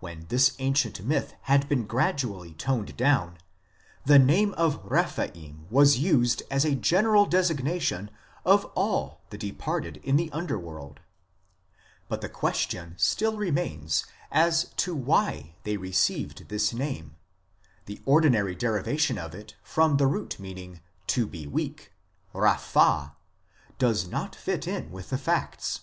74 0.00 0.10
IMMORTALITY 0.10 0.28
AND 0.28 0.28
THE 0.28 0.36
UNSEEN 0.36 0.60
WORLD 0.60 0.74
this 0.78 0.84
ancient 0.84 1.08
myth 1.08 1.34
had 1.42 1.68
been 1.68 1.86
gradually 1.88 2.54
toned 2.54 2.96
down, 2.96 3.38
the 4.04 4.18
name 4.20 4.54
of 4.54 4.80
Rephaim 4.84 5.66
was 5.70 5.98
used 5.98 6.44
as 6.52 6.64
a 6.64 6.76
general 6.76 7.26
designation 7.26 8.08
of 8.44 8.64
all 8.76 9.22
the 9.30 9.38
de 9.38 9.50
parted 9.50 9.96
in 10.04 10.14
the 10.14 10.30
underworld. 10.30 11.00
But 12.08 12.20
the 12.20 12.28
question 12.28 12.94
still 12.96 13.36
remains 13.36 14.06
as 14.30 14.72
to 14.76 14.94
why 14.94 15.56
they 15.64 15.76
received 15.76 16.48
this 16.48 16.72
name, 16.72 17.16
the 17.86 18.00
ordinary 18.06 18.54
derivation 18.54 19.18
of 19.18 19.34
it 19.34 19.56
from 19.64 19.96
the 19.96 20.06
root 20.06 20.38
meaning 20.38 20.80
"to 21.08 21.26
be 21.26 21.48
weak" 21.48 21.90
(raphah) 22.32 23.16
does 23.78 24.06
not 24.06 24.36
fit 24.36 24.68
in 24.68 24.92
with 24.92 25.10
the 25.10 25.18
facts. 25.18 25.80